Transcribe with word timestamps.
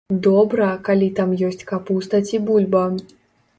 Добра, 0.27 0.69
калі 0.87 1.09
там 1.19 1.35
ёсць 1.49 1.63
капуста 1.73 2.25
ці 2.27 2.43
бульба. 2.51 2.85